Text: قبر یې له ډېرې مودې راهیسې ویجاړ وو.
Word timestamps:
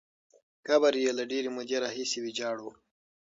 قبر 0.67 0.93
یې 1.03 1.11
له 1.17 1.23
ډېرې 1.31 1.49
مودې 1.55 1.77
راهیسې 1.83 2.19
ویجاړ 2.21 2.55
وو. 2.61 2.71